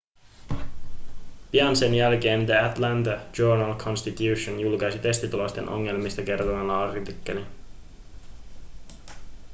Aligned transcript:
pian 1.51 1.75
sen 1.75 1.93
jälkeen 1.95 2.45
the 2.45 2.59
atlanta 2.59 3.11
journal-constitution 3.37 4.59
julkaisi 4.59 4.99
testitulosten 4.99 5.69
ongelmista 5.69 6.21
kertovan 6.21 6.69
artikkelin 6.71 7.45